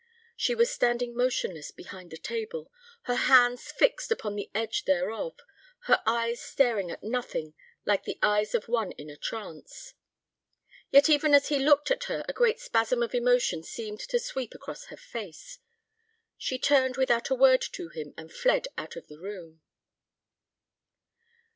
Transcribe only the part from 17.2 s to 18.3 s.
a word to him